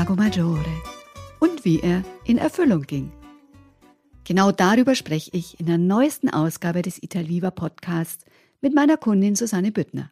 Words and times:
Lago 0.00 0.16
Maggiore 0.16 0.82
und 1.40 1.66
wie 1.66 1.80
er 1.80 2.02
in 2.24 2.38
Erfüllung 2.38 2.84
ging. 2.84 3.12
Genau 4.24 4.50
darüber 4.50 4.94
spreche 4.94 5.30
ich 5.34 5.60
in 5.60 5.66
der 5.66 5.76
neuesten 5.76 6.30
Ausgabe 6.30 6.80
des 6.80 7.02
Italviva 7.02 7.50
Podcasts 7.50 8.24
mit 8.62 8.74
meiner 8.74 8.96
Kundin 8.96 9.36
Susanne 9.36 9.72
Büttner. 9.72 10.10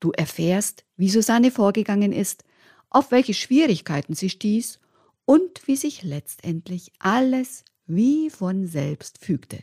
Du 0.00 0.12
erfährst, 0.12 0.84
wie 0.98 1.08
Susanne 1.08 1.50
vorgegangen 1.50 2.12
ist, 2.12 2.44
auf 2.90 3.10
welche 3.10 3.32
Schwierigkeiten 3.32 4.14
sie 4.14 4.28
stieß 4.28 4.80
und 5.24 5.66
wie 5.66 5.76
sich 5.76 6.02
letztendlich 6.02 6.92
alles 6.98 7.64
wie 7.86 8.28
von 8.28 8.66
selbst 8.66 9.16
fügte. 9.24 9.60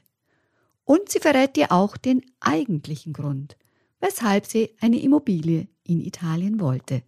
Und 0.83 1.09
sie 1.09 1.19
verrät 1.19 1.57
dir 1.57 1.71
auch 1.71 1.95
den 1.95 2.25
eigentlichen 2.39 3.13
Grund, 3.13 3.55
weshalb 3.99 4.47
sie 4.47 4.71
eine 4.81 4.99
Immobilie 4.99 5.67
in 5.83 6.01
Italien 6.01 6.59
wollte. 6.59 7.03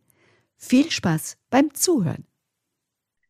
Viel 0.58 0.91
Spaß 0.91 1.38
beim 1.50 1.73
Zuhören. 1.73 2.28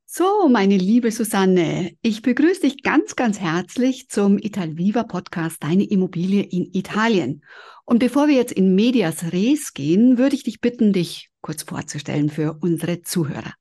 So, 0.07 0.47
meine 0.47 0.77
liebe 0.77 1.11
Susanne, 1.11 1.91
ich 2.03 2.21
begrüße 2.21 2.61
dich 2.61 2.83
ganz, 2.83 3.15
ganz 3.15 3.39
herzlich 3.39 4.07
zum 4.07 4.37
Italviva 4.37 5.03
Podcast 5.03 5.63
Deine 5.63 5.83
Immobilie 5.83 6.43
in 6.43 6.69
Italien. 6.73 7.43
Und 7.85 7.99
bevor 7.99 8.27
wir 8.27 8.35
jetzt 8.35 8.53
in 8.53 8.75
Medias 8.75 9.33
Res 9.33 9.73
gehen, 9.73 10.19
würde 10.19 10.35
ich 10.35 10.43
dich 10.43 10.61
bitten, 10.61 10.93
dich 10.93 11.31
kurz 11.41 11.63
vorzustellen 11.63 12.29
für 12.29 12.55
unsere 12.61 13.01
Zuhörer. 13.01 13.53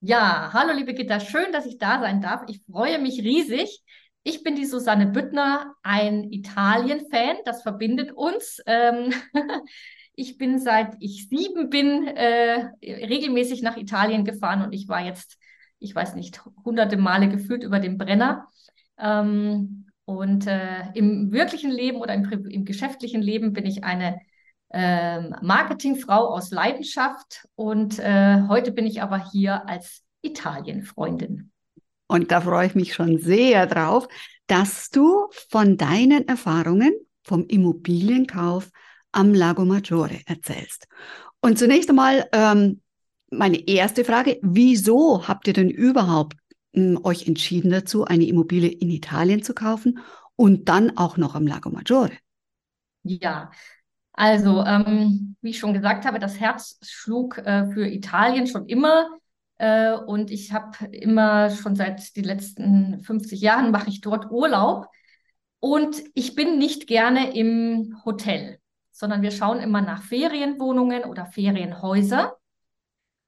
Ja, 0.00 0.50
hallo 0.52 0.72
liebe 0.72 0.92
Gitta, 0.92 1.20
schön, 1.20 1.52
dass 1.52 1.66
ich 1.66 1.78
da 1.78 2.00
sein 2.00 2.20
darf. 2.20 2.42
Ich 2.48 2.60
freue 2.68 2.98
mich 2.98 3.20
riesig. 3.20 3.80
Ich 4.24 4.42
bin 4.42 4.56
die 4.56 4.66
Susanne 4.66 5.06
Büttner, 5.06 5.76
ein 5.84 6.32
Italien-Fan. 6.32 7.36
Das 7.44 7.62
verbindet 7.62 8.10
uns. 8.10 8.60
Ähm, 8.66 9.14
Ich 10.14 10.38
bin 10.38 10.58
seit 10.58 10.96
ich 11.00 11.28
sieben 11.28 11.70
bin 11.70 12.06
äh, 12.06 12.70
regelmäßig 12.82 13.62
nach 13.62 13.76
Italien 13.76 14.24
gefahren 14.24 14.62
und 14.62 14.72
ich 14.72 14.88
war 14.88 15.04
jetzt, 15.04 15.38
ich 15.78 15.94
weiß 15.94 16.14
nicht, 16.14 16.42
hunderte 16.64 16.96
Male 16.96 17.28
gefühlt 17.28 17.64
über 17.64 17.80
den 17.80 17.98
Brenner. 17.98 18.48
Ähm, 18.98 19.86
und 20.04 20.46
äh, 20.46 20.92
im 20.94 21.32
wirklichen 21.32 21.70
Leben 21.70 21.98
oder 21.98 22.14
im, 22.14 22.24
im, 22.46 22.64
geschäftlichen 22.64 23.22
Leben 23.22 23.52
bin 23.52 23.66
ich 23.66 23.84
eine 23.84 24.20
äh, 24.70 25.20
Marketingfrau 25.40 26.28
aus 26.28 26.50
Leidenschaft 26.50 27.46
und 27.54 27.98
äh, 27.98 28.42
heute 28.48 28.72
bin 28.72 28.86
ich 28.86 29.00
aber 29.00 29.30
hier 29.30 29.68
als 29.68 30.02
Italienfreundin. 30.22 31.50
Und 32.08 32.30
da 32.30 32.40
freue 32.40 32.66
ich 32.66 32.74
mich 32.74 32.94
schon 32.94 33.18
sehr 33.18 33.66
drauf, 33.66 34.06
dass 34.46 34.90
du 34.90 35.28
von 35.48 35.76
deinen 35.76 36.28
Erfahrungen 36.28 36.92
vom 37.22 37.46
Immobilienkauf 37.46 38.70
am 39.12 39.34
Lago 39.34 39.64
Maggiore 39.64 40.20
erzählst. 40.26 40.88
Und 41.40 41.58
zunächst 41.58 41.90
einmal 41.90 42.28
ähm, 42.32 42.80
meine 43.30 43.66
erste 43.68 44.04
Frage, 44.04 44.38
wieso 44.42 45.26
habt 45.26 45.46
ihr 45.46 45.54
denn 45.54 45.70
überhaupt 45.70 46.36
ähm, 46.72 47.00
euch 47.04 47.26
entschieden 47.26 47.70
dazu, 47.70 48.04
eine 48.04 48.24
Immobilie 48.24 48.70
in 48.70 48.90
Italien 48.90 49.42
zu 49.42 49.54
kaufen 49.54 50.00
und 50.36 50.68
dann 50.68 50.96
auch 50.96 51.16
noch 51.16 51.34
am 51.34 51.46
Lago 51.46 51.70
Maggiore? 51.70 52.12
Ja, 53.02 53.50
also 54.12 54.62
ähm, 54.64 55.36
wie 55.40 55.50
ich 55.50 55.58
schon 55.58 55.74
gesagt 55.74 56.04
habe, 56.04 56.18
das 56.18 56.38
Herz 56.38 56.78
schlug 56.82 57.38
äh, 57.38 57.70
für 57.72 57.86
Italien 57.86 58.46
schon 58.46 58.66
immer. 58.66 59.08
Äh, 59.56 59.92
und 59.92 60.30
ich 60.30 60.52
habe 60.52 60.86
immer 60.86 61.50
schon 61.50 61.74
seit 61.74 62.16
den 62.16 62.24
letzten 62.24 63.00
50 63.00 63.40
Jahren 63.40 63.70
mache 63.70 63.88
ich 63.88 64.00
dort 64.00 64.30
Urlaub. 64.30 64.86
Und 65.60 66.02
ich 66.14 66.34
bin 66.34 66.58
nicht 66.58 66.86
gerne 66.86 67.34
im 67.34 67.96
Hotel 68.04 68.58
sondern 68.92 69.22
wir 69.22 69.30
schauen 69.30 69.58
immer 69.58 69.80
nach 69.80 70.02
Ferienwohnungen 70.02 71.04
oder 71.04 71.26
Ferienhäuser. 71.26 72.36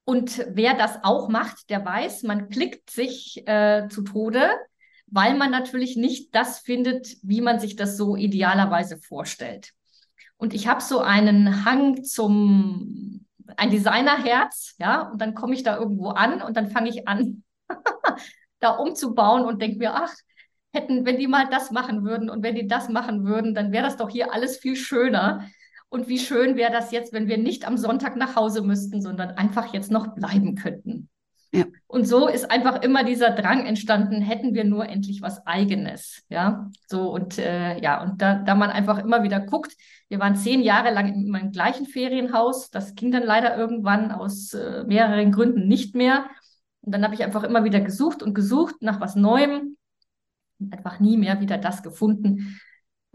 Und 0.05 0.45
wer 0.49 0.75
das 0.75 1.03
auch 1.03 1.29
macht, 1.29 1.69
der 1.69 1.83
weiß, 1.83 2.23
man 2.23 2.49
klickt 2.49 2.91
sich 2.91 3.45
äh, 3.47 3.87
zu 3.89 4.03
Tode, 4.03 4.51
weil 5.07 5.35
man 5.35 5.51
natürlich 5.51 5.95
nicht 5.97 6.33
das 6.35 6.59
findet, 6.59 7.17
wie 7.23 7.41
man 7.41 7.59
sich 7.59 7.75
das 7.75 7.97
so 7.97 8.15
idealerweise 8.15 8.97
vorstellt. 8.97 9.73
Und 10.37 10.53
ich 10.53 10.67
habe 10.67 10.81
so 10.81 10.99
einen 10.99 11.65
Hang 11.65 12.03
zum, 12.03 13.25
ein 13.57 13.71
Designerherz, 13.71 14.75
ja, 14.77 15.09
und 15.09 15.19
dann 15.19 15.33
komme 15.33 15.55
ich 15.55 15.63
da 15.63 15.77
irgendwo 15.77 16.09
an 16.09 16.41
und 16.41 16.55
dann 16.57 16.69
fange 16.69 16.89
ich 16.89 17.07
an, 17.07 17.43
da 18.59 18.71
umzubauen 18.71 19.43
und 19.43 19.61
denke 19.61 19.77
mir, 19.77 19.95
ach, 19.95 20.13
hätten, 20.75 21.05
wenn 21.05 21.17
die 21.17 21.27
mal 21.27 21.47
das 21.49 21.71
machen 21.71 22.03
würden 22.03 22.29
und 22.29 22.43
wenn 22.43 22.55
die 22.55 22.67
das 22.67 22.89
machen 22.89 23.25
würden, 23.25 23.55
dann 23.55 23.71
wäre 23.71 23.85
das 23.85 23.97
doch 23.97 24.09
hier 24.09 24.33
alles 24.33 24.57
viel 24.57 24.75
schöner. 24.75 25.47
Und 25.95 26.09
wie 26.09 26.19
schön 26.19 26.57
wäre 26.57 26.73
das 26.73 26.91
jetzt, 26.91 27.13
wenn 27.13 27.29
wir 27.29 27.37
nicht 27.37 27.65
am 27.65 27.77
Sonntag 27.77 28.17
nach 28.17 28.35
Hause 28.35 28.61
müssten, 28.61 29.01
sondern 29.01 29.29
einfach 29.29 29.73
jetzt 29.73 29.89
noch 29.89 30.13
bleiben 30.13 30.55
könnten. 30.55 31.07
Ja. 31.53 31.63
Und 31.87 32.05
so 32.05 32.27
ist 32.27 32.51
einfach 32.51 32.81
immer 32.81 33.05
dieser 33.05 33.31
Drang 33.31 33.65
entstanden, 33.65 34.21
hätten 34.21 34.53
wir 34.53 34.65
nur 34.65 34.89
endlich 34.89 35.21
was 35.21 35.47
Eigenes. 35.47 36.23
Ja, 36.27 36.69
so 36.85 37.13
und 37.13 37.37
äh, 37.37 37.79
ja, 37.79 38.03
und 38.03 38.21
da, 38.21 38.35
da 38.35 38.55
man 38.55 38.71
einfach 38.71 38.97
immer 38.97 39.23
wieder 39.23 39.39
guckt, 39.39 39.71
wir 40.09 40.19
waren 40.19 40.35
zehn 40.35 40.61
Jahre 40.61 40.93
lang 40.93 41.13
in 41.13 41.29
meinem 41.29 41.53
gleichen 41.53 41.85
Ferienhaus, 41.85 42.71
das 42.71 42.95
ging 42.95 43.13
dann 43.13 43.23
leider 43.23 43.55
irgendwann 43.55 44.11
aus 44.11 44.53
äh, 44.53 44.83
mehreren 44.85 45.31
Gründen 45.31 45.65
nicht 45.69 45.95
mehr. 45.95 46.25
Und 46.81 46.93
dann 46.93 47.05
habe 47.05 47.15
ich 47.15 47.23
einfach 47.23 47.43
immer 47.43 47.63
wieder 47.63 47.79
gesucht 47.79 48.21
und 48.21 48.33
gesucht 48.33 48.75
nach 48.81 48.99
was 48.99 49.15
Neuem 49.15 49.77
und 50.59 50.73
einfach 50.73 50.99
nie 50.99 51.15
mehr 51.15 51.39
wieder 51.39 51.57
das 51.57 51.83
gefunden. 51.83 52.59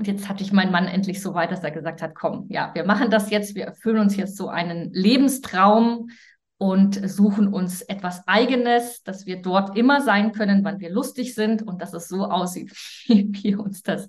Und 0.00 0.06
jetzt 0.06 0.30
hatte 0.30 0.42
ich 0.42 0.50
meinen 0.50 0.72
Mann 0.72 0.86
endlich 0.86 1.20
so 1.20 1.34
weit, 1.34 1.52
dass 1.52 1.62
er 1.62 1.72
gesagt 1.72 2.00
hat, 2.00 2.14
komm, 2.14 2.46
ja, 2.48 2.70
wir 2.72 2.84
machen 2.84 3.10
das 3.10 3.28
jetzt, 3.28 3.54
wir 3.54 3.66
erfüllen 3.66 3.98
uns 3.98 4.16
jetzt 4.16 4.34
so 4.34 4.48
einen 4.48 4.90
Lebenstraum 4.94 6.08
und 6.56 7.06
suchen 7.06 7.48
uns 7.52 7.82
etwas 7.82 8.26
Eigenes, 8.26 9.02
dass 9.02 9.26
wir 9.26 9.42
dort 9.42 9.76
immer 9.76 10.00
sein 10.00 10.32
können, 10.32 10.64
wann 10.64 10.80
wir 10.80 10.90
lustig 10.90 11.34
sind 11.34 11.60
und 11.60 11.82
dass 11.82 11.92
es 11.92 12.08
so 12.08 12.24
aussieht, 12.24 12.70
wie 13.08 13.28
wir 13.30 13.60
uns 13.60 13.82
das 13.82 14.08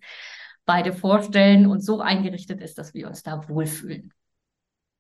beide 0.64 0.94
vorstellen 0.94 1.66
und 1.66 1.84
so 1.84 2.00
eingerichtet 2.00 2.62
ist, 2.62 2.78
dass 2.78 2.94
wir 2.94 3.10
uns 3.10 3.24
da 3.24 3.50
wohlfühlen. 3.50 4.14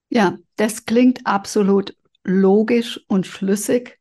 Ja, 0.09 0.35
das 0.58 0.85
klingt 0.85 1.25
absolut 1.25 1.96
logisch 2.25 3.00
und 3.08 3.25
schlüssig. 3.25 3.97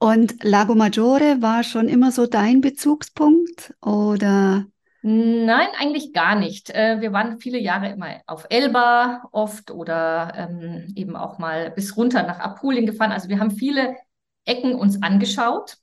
Und 0.00 0.42
Lago 0.42 0.74
Maggiore 0.74 1.40
war 1.40 1.62
schon 1.62 1.86
immer 1.86 2.10
so 2.10 2.26
dein 2.26 2.60
Bezugspunkt 2.60 3.74
oder? 3.80 4.66
Nein, 5.04 5.68
eigentlich 5.78 6.12
gar 6.12 6.36
nicht. 6.36 6.70
Äh, 6.70 7.00
wir 7.00 7.12
waren 7.12 7.40
viele 7.40 7.58
Jahre 7.58 7.90
immer 7.90 8.20
auf 8.26 8.46
Elba 8.50 9.28
oft 9.32 9.72
oder 9.72 10.32
ähm, 10.36 10.92
eben 10.94 11.16
auch 11.16 11.38
mal 11.38 11.72
bis 11.72 11.96
runter 11.96 12.22
nach 12.22 12.38
Apulien 12.38 12.86
gefahren. 12.86 13.10
Also 13.10 13.28
wir 13.28 13.40
haben 13.40 13.50
viele 13.50 13.96
Ecken 14.44 14.74
uns 14.74 15.02
angeschaut. 15.02 15.76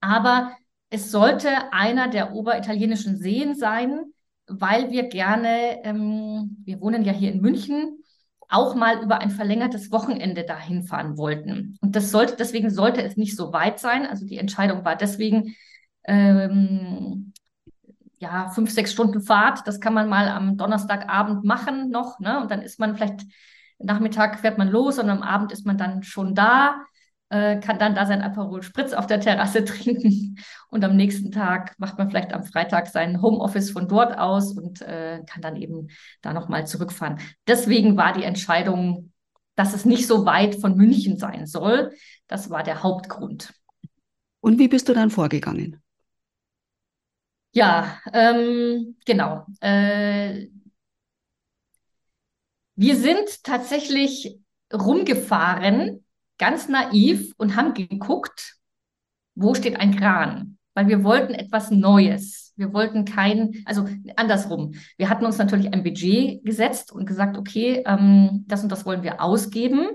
Aber 0.00 0.52
es 0.90 1.10
sollte 1.10 1.72
einer 1.72 2.08
der 2.08 2.34
oberitalienischen 2.34 3.16
Seen 3.16 3.54
sein, 3.54 4.12
weil 4.46 4.90
wir 4.90 5.08
gerne, 5.08 5.82
ähm, 5.84 6.58
wir 6.64 6.80
wohnen 6.82 7.04
ja 7.04 7.12
hier 7.12 7.32
in 7.32 7.40
München, 7.40 8.04
auch 8.50 8.74
mal 8.74 9.02
über 9.02 9.20
ein 9.20 9.30
verlängertes 9.30 9.90
Wochenende 9.90 10.44
dahin 10.44 10.82
fahren 10.82 11.16
wollten. 11.16 11.78
Und 11.80 11.96
das 11.96 12.10
sollte, 12.10 12.36
deswegen 12.36 12.68
sollte 12.68 13.02
es 13.02 13.16
nicht 13.16 13.34
so 13.34 13.54
weit 13.54 13.78
sein. 13.78 14.06
Also 14.06 14.26
die 14.26 14.36
Entscheidung 14.36 14.84
war 14.84 14.94
deswegen, 14.94 15.56
ähm, 16.04 17.32
ja, 18.18 18.48
fünf, 18.50 18.70
sechs 18.70 18.92
Stunden 18.92 19.20
Fahrt. 19.20 19.66
Das 19.66 19.80
kann 19.80 19.94
man 19.94 20.08
mal 20.08 20.28
am 20.28 20.56
Donnerstagabend 20.56 21.44
machen 21.44 21.90
noch. 21.90 22.18
Ne? 22.20 22.40
Und 22.40 22.50
dann 22.50 22.62
ist 22.62 22.78
man 22.78 22.96
vielleicht, 22.96 23.22
Nachmittag 23.78 24.40
fährt 24.40 24.58
man 24.58 24.68
los 24.68 24.98
und 24.98 25.10
am 25.10 25.22
Abend 25.22 25.52
ist 25.52 25.66
man 25.66 25.78
dann 25.78 26.02
schon 26.02 26.34
da 26.34 26.76
äh, 27.34 27.58
kann 27.58 27.78
dann 27.78 27.94
da 27.94 28.06
sein 28.06 28.22
Aperol 28.22 28.62
Spritz 28.62 28.92
auf 28.92 29.06
der 29.06 29.20
Terrasse 29.20 29.64
trinken 29.64 30.38
und 30.68 30.84
am 30.84 30.96
nächsten 30.96 31.32
Tag 31.32 31.74
macht 31.78 31.98
man 31.98 32.08
vielleicht 32.08 32.32
am 32.32 32.44
Freitag 32.44 32.86
sein 32.86 33.20
Homeoffice 33.20 33.70
von 33.70 33.88
dort 33.88 34.16
aus 34.18 34.52
und 34.56 34.82
äh, 34.82 35.22
kann 35.26 35.42
dann 35.42 35.56
eben 35.56 35.88
da 36.22 36.32
nochmal 36.32 36.66
zurückfahren. 36.66 37.18
Deswegen 37.46 37.96
war 37.96 38.12
die 38.12 38.24
Entscheidung, 38.24 39.10
dass 39.56 39.74
es 39.74 39.84
nicht 39.84 40.06
so 40.06 40.26
weit 40.26 40.56
von 40.56 40.76
München 40.76 41.16
sein 41.18 41.46
soll. 41.46 41.92
Das 42.26 42.50
war 42.50 42.62
der 42.62 42.82
Hauptgrund. 42.82 43.52
Und 44.40 44.58
wie 44.58 44.68
bist 44.68 44.88
du 44.88 44.94
dann 44.94 45.10
vorgegangen? 45.10 45.80
Ja, 47.54 48.00
ähm, 48.12 48.96
genau. 49.06 49.46
Äh, 49.60 50.48
wir 52.74 52.96
sind 52.96 53.44
tatsächlich 53.44 54.40
rumgefahren, 54.72 56.04
ganz 56.38 56.68
naiv, 56.68 57.32
und 57.36 57.54
haben 57.54 57.74
geguckt, 57.74 58.56
wo 59.36 59.54
steht 59.54 59.78
ein 59.78 59.96
Kran? 59.96 60.58
Weil 60.74 60.88
wir 60.88 61.04
wollten 61.04 61.34
etwas 61.34 61.70
Neues. 61.70 62.52
Wir 62.56 62.72
wollten 62.72 63.04
kein, 63.04 63.62
also 63.64 63.86
andersrum. 64.16 64.74
Wir 64.96 65.08
hatten 65.08 65.24
uns 65.24 65.38
natürlich 65.38 65.72
ein 65.72 65.84
Budget 65.84 66.44
gesetzt 66.44 66.90
und 66.90 67.06
gesagt, 67.06 67.38
okay, 67.38 67.84
ähm, 67.86 68.44
das 68.48 68.64
und 68.64 68.72
das 68.72 68.84
wollen 68.84 69.04
wir 69.04 69.22
ausgeben. 69.22 69.90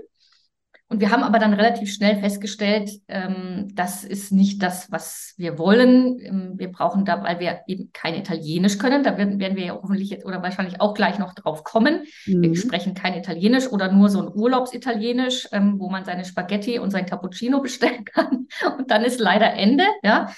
Und 0.90 1.00
wir 1.00 1.12
haben 1.12 1.22
aber 1.22 1.38
dann 1.38 1.52
relativ 1.52 1.94
schnell 1.94 2.18
festgestellt, 2.18 2.90
ähm, 3.06 3.68
das 3.74 4.02
ist 4.02 4.32
nicht 4.32 4.60
das, 4.60 4.90
was 4.90 5.34
wir 5.36 5.56
wollen. 5.56 6.18
Ähm, 6.20 6.52
wir 6.56 6.72
brauchen 6.72 7.04
da, 7.04 7.22
weil 7.22 7.38
wir 7.38 7.60
eben 7.68 7.90
kein 7.92 8.16
Italienisch 8.16 8.76
können, 8.76 9.04
da 9.04 9.16
werden, 9.16 9.38
werden 9.38 9.56
wir 9.56 9.66
ja 9.66 9.78
hoffentlich 9.80 10.10
jetzt 10.10 10.26
oder 10.26 10.42
wahrscheinlich 10.42 10.80
auch 10.80 10.94
gleich 10.94 11.20
noch 11.20 11.32
drauf 11.34 11.62
kommen. 11.62 12.06
Mhm. 12.26 12.42
Wir 12.42 12.56
sprechen 12.56 12.94
kein 12.94 13.14
Italienisch 13.14 13.68
oder 13.68 13.92
nur 13.92 14.08
so 14.08 14.20
ein 14.20 14.32
Urlaubsitalienisch, 14.34 15.46
ähm, 15.52 15.78
wo 15.78 15.88
man 15.90 16.04
seine 16.04 16.24
Spaghetti 16.24 16.80
und 16.80 16.90
sein 16.90 17.06
Cappuccino 17.06 17.60
bestellen 17.60 18.04
kann. 18.12 18.48
Und 18.76 18.90
dann 18.90 19.04
ist 19.04 19.20
leider 19.20 19.54
Ende, 19.54 19.84
ja. 20.02 20.34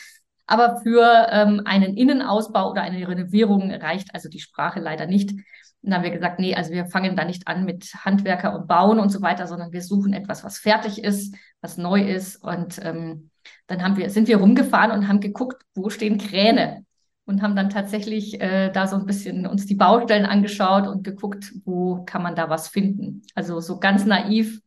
Aber 0.53 0.83
für 0.83 1.29
ähm, 1.31 1.63
einen 1.65 1.97
Innenausbau 1.97 2.73
oder 2.73 2.83
eine 2.83 3.09
Renovierung 3.09 3.71
reicht 3.71 4.15
also 4.15 4.29
die 4.29 4.39
Sprache 4.39 4.81
leider 4.81 5.07
nicht. 5.07 5.31
Und 5.31 5.41
dann 5.81 5.95
haben 5.95 6.05
wir 6.05 6.11
gesagt, 6.11 6.39
nee, 6.41 6.55
also 6.55 6.73
wir 6.73 6.85
fangen 6.85 7.17
da 7.17 7.25
nicht 7.25 7.49
an 7.49 7.65
mit 7.65 7.91
Handwerker 8.05 8.55
und 8.55 8.67
Bauen 8.67 9.01
und 9.01 9.09
so 9.09 9.23
weiter, 9.23 9.47
sondern 9.47 9.73
wir 9.73 9.81
suchen 9.81 10.13
etwas, 10.13 10.45
was 10.45 10.59
fertig 10.59 11.03
ist, 11.03 11.35
was 11.63 11.79
neu 11.79 12.03
ist. 12.03 12.37
Und 12.37 12.79
ähm, 12.85 13.31
dann 13.67 13.83
haben 13.83 13.97
wir, 13.97 14.11
sind 14.11 14.29
wir 14.29 14.37
rumgefahren 14.37 14.91
und 14.91 15.09
haben 15.09 15.21
geguckt, 15.21 15.63
wo 15.75 15.89
stehen 15.89 16.19
Kräne. 16.19 16.85
Und 17.25 17.41
haben 17.41 17.57
dann 17.57 17.71
tatsächlich 17.71 18.39
äh, 18.43 18.71
da 18.71 18.87
so 18.87 18.97
ein 18.97 19.07
bisschen 19.07 19.47
uns 19.47 19.65
die 19.65 19.77
Baustellen 19.77 20.27
angeschaut 20.27 20.87
und 20.87 21.03
geguckt, 21.03 21.51
wo 21.65 22.05
kann 22.05 22.23
man 22.23 22.35
da 22.35 22.51
was 22.51 22.69
finden. 22.69 23.23
Also 23.35 23.59
so 23.61 23.81
ganz 23.81 24.05
naiv. 24.05 24.61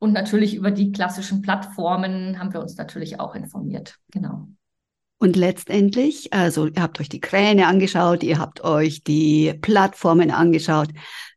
Und 0.00 0.12
natürlich 0.12 0.56
über 0.56 0.72
die 0.72 0.90
klassischen 0.90 1.42
Plattformen 1.42 2.40
haben 2.40 2.52
wir 2.52 2.60
uns 2.60 2.76
natürlich 2.76 3.20
auch 3.20 3.36
informiert. 3.36 3.98
Genau. 4.10 4.48
Und 5.18 5.36
letztendlich, 5.36 6.32
also 6.32 6.66
ihr 6.66 6.82
habt 6.82 7.00
euch 7.00 7.08
die 7.08 7.20
Kräne 7.20 7.66
angeschaut, 7.66 8.22
ihr 8.22 8.38
habt 8.38 8.62
euch 8.62 9.02
die 9.02 9.54
Plattformen 9.62 10.30
angeschaut. 10.30 10.88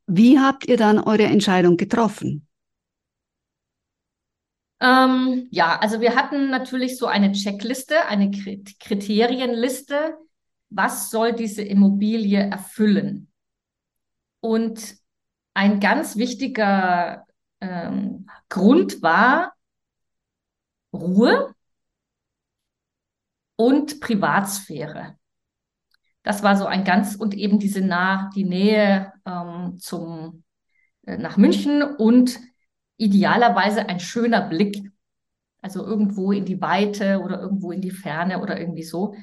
Wie 0.06 0.40
habt 0.40 0.68
ihr 0.68 0.76
dann 0.76 1.00
eure 1.00 1.24
Entscheidung 1.24 1.78
getroffen? 1.78 2.46
Ähm, 4.82 5.48
ja, 5.52 5.78
also 5.80 6.02
wir 6.02 6.16
hatten 6.16 6.50
natürlich 6.50 6.98
so 6.98 7.06
eine 7.06 7.32
Checkliste, 7.32 8.06
eine 8.06 8.32
Kriterienliste. 8.80 10.18
Was 10.70 11.10
soll 11.10 11.34
diese 11.34 11.62
Immobilie 11.62 12.40
erfüllen? 12.40 13.32
Und 14.42 14.96
ein 15.54 15.80
ganz 15.80 16.16
wichtiger 16.16 17.26
ähm, 17.60 18.30
Grund 18.50 19.02
war 19.02 19.54
Ruhe 20.94 21.54
und 23.60 24.00
Privatsphäre. 24.00 25.18
Das 26.24 26.44
war 26.44 26.56
so 26.56 26.66
ein 26.66 26.86
ganz 26.86 27.16
und 27.16 27.34
eben 27.34 27.60
diese 27.60 27.82
nah, 27.82 28.30
die 28.34 28.46
Nähe 28.46 29.12
ähm, 29.26 29.78
zum, 29.80 30.46
äh, 31.06 31.18
nach 31.18 31.36
München 31.36 31.84
und 31.84 32.40
idealerweise 32.96 33.90
ein 33.90 34.00
schöner 34.00 34.48
Blick. 34.48 34.90
Also 35.62 35.86
irgendwo 35.86 36.32
in 36.32 36.46
die 36.46 36.62
Weite 36.62 37.20
oder 37.20 37.42
irgendwo 37.42 37.74
in 37.74 37.82
die 37.82 37.92
Ferne 37.92 38.40
oder 38.42 38.58
irgendwie 38.58 38.84
so. 38.84 39.14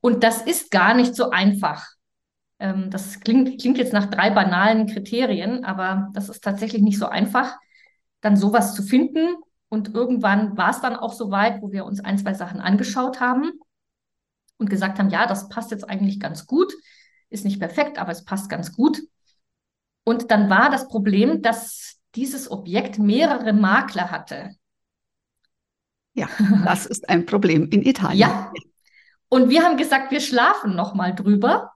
Und 0.00 0.24
das 0.24 0.40
ist 0.40 0.70
gar 0.70 0.94
nicht 0.94 1.14
so 1.14 1.28
einfach. 1.28 1.86
Ähm, 2.58 2.88
das 2.88 3.20
klingt, 3.20 3.60
klingt 3.60 3.76
jetzt 3.76 3.92
nach 3.92 4.06
drei 4.06 4.30
banalen 4.30 4.86
Kriterien, 4.86 5.66
aber 5.66 6.08
das 6.14 6.30
ist 6.30 6.42
tatsächlich 6.42 6.80
nicht 6.80 6.98
so 6.98 7.06
einfach, 7.06 7.54
dann 8.22 8.34
sowas 8.34 8.74
zu 8.74 8.82
finden 8.82 9.36
und 9.68 9.94
irgendwann 9.94 10.56
war 10.56 10.70
es 10.70 10.80
dann 10.80 10.96
auch 10.96 11.12
so 11.12 11.30
weit, 11.30 11.60
wo 11.62 11.72
wir 11.72 11.84
uns 11.84 12.00
ein, 12.00 12.18
zwei 12.18 12.34
Sachen 12.34 12.60
angeschaut 12.60 13.20
haben 13.20 13.52
und 14.56 14.70
gesagt 14.70 14.98
haben, 14.98 15.10
ja, 15.10 15.26
das 15.26 15.48
passt 15.48 15.70
jetzt 15.70 15.88
eigentlich 15.88 16.20
ganz 16.20 16.46
gut, 16.46 16.72
ist 17.28 17.44
nicht 17.44 17.60
perfekt, 17.60 17.98
aber 17.98 18.12
es 18.12 18.24
passt 18.24 18.48
ganz 18.48 18.74
gut. 18.74 19.00
Und 20.04 20.30
dann 20.30 20.48
war 20.48 20.70
das 20.70 20.88
Problem, 20.88 21.42
dass 21.42 21.98
dieses 22.14 22.50
Objekt 22.50 22.98
mehrere 22.98 23.52
Makler 23.52 24.10
hatte. 24.10 24.54
Ja, 26.14 26.28
das 26.64 26.86
ist 26.86 27.08
ein 27.08 27.26
Problem 27.26 27.68
in 27.70 27.82
Italien. 27.82 28.18
Ja. 28.18 28.52
Und 29.28 29.50
wir 29.50 29.62
haben 29.62 29.76
gesagt, 29.76 30.10
wir 30.10 30.20
schlafen 30.20 30.74
noch 30.74 30.94
mal 30.94 31.14
drüber. 31.14 31.72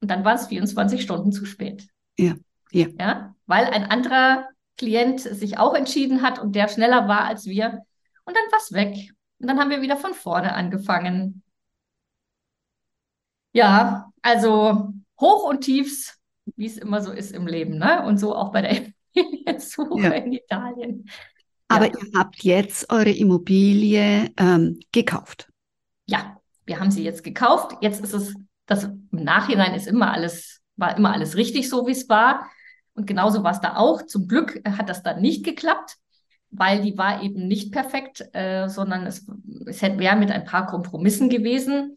Und 0.00 0.10
dann 0.10 0.24
war 0.24 0.34
es 0.34 0.46
24 0.46 1.02
Stunden 1.02 1.30
zu 1.30 1.44
spät. 1.44 1.86
Ja. 2.18 2.34
Ja. 2.70 2.86
ja. 2.98 3.34
Weil 3.46 3.66
ein 3.66 3.84
anderer 3.84 4.48
Klient 4.80 5.20
sich 5.20 5.58
auch 5.58 5.74
entschieden 5.74 6.22
hat 6.22 6.38
und 6.38 6.56
der 6.56 6.66
schneller 6.66 7.06
war 7.06 7.24
als 7.24 7.44
wir. 7.44 7.84
Und 8.24 8.34
dann 8.34 8.50
war 8.50 8.58
es 8.58 8.72
weg. 8.72 9.12
Und 9.38 9.46
dann 9.46 9.60
haben 9.60 9.68
wir 9.68 9.82
wieder 9.82 9.98
von 9.98 10.14
vorne 10.14 10.54
angefangen. 10.54 11.42
Ja, 13.52 14.10
also 14.22 14.94
Hoch 15.20 15.44
und 15.44 15.60
Tiefs, 15.60 16.18
wie 16.56 16.64
es 16.64 16.78
immer 16.78 17.02
so 17.02 17.12
ist 17.12 17.32
im 17.32 17.46
Leben, 17.46 17.76
ne? 17.76 18.06
Und 18.06 18.16
so 18.16 18.34
auch 18.34 18.52
bei 18.52 18.62
der 18.62 18.70
Immobiliensuche 19.12 20.00
ja. 20.00 20.10
in 20.12 20.32
Italien. 20.32 21.10
Aber 21.68 21.84
ja. 21.84 21.92
ihr 22.00 22.18
habt 22.18 22.42
jetzt 22.42 22.90
eure 22.90 23.10
Immobilie 23.10 24.30
ähm, 24.38 24.80
gekauft. 24.92 25.50
Ja, 26.06 26.40
wir 26.64 26.80
haben 26.80 26.90
sie 26.90 27.04
jetzt 27.04 27.22
gekauft. 27.22 27.76
Jetzt 27.82 28.02
ist 28.02 28.14
es, 28.14 28.34
das 28.64 28.84
im 28.84 29.08
Nachhinein 29.10 29.74
ist 29.74 29.86
immer 29.86 30.10
alles, 30.10 30.62
war 30.76 30.96
immer 30.96 31.12
alles 31.12 31.36
richtig 31.36 31.68
so, 31.68 31.86
wie 31.86 31.92
es 31.92 32.08
war. 32.08 32.48
Und 33.00 33.06
genauso 33.06 33.42
war 33.42 33.52
es 33.52 33.62
da 33.62 33.76
auch. 33.76 34.02
Zum 34.02 34.28
Glück 34.28 34.60
hat 34.76 34.90
das 34.90 35.02
dann 35.02 35.22
nicht 35.22 35.42
geklappt, 35.42 35.96
weil 36.50 36.82
die 36.82 36.98
war 36.98 37.22
eben 37.22 37.48
nicht 37.48 37.72
perfekt, 37.72 38.22
äh, 38.34 38.68
sondern 38.68 39.06
es, 39.06 39.26
es 39.64 39.80
wäre 39.80 40.16
mit 40.16 40.30
ein 40.30 40.44
paar 40.44 40.66
Kompromissen 40.66 41.30
gewesen. 41.30 41.96